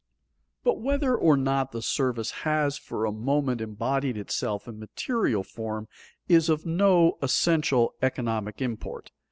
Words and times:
But 0.63 0.79
whether 0.81 1.15
or 1.15 1.37
not 1.37 1.71
the 1.73 1.81
service 1.83 2.31
has 2.41 2.75
for 2.75 3.05
a 3.05 3.11
moment 3.11 3.61
embodied 3.61 4.17
itself 4.17 4.67
in 4.67 4.79
material 4.79 5.43
form 5.43 5.87
is 6.27 6.49
of 6.49 6.65
no 6.65 7.19
essential 7.21 7.93
economic 8.01 8.63
import. 8.63 9.11